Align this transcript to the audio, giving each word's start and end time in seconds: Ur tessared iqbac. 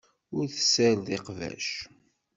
Ur 0.37 0.45
tessared 0.53 1.07
iqbac. 1.17 1.69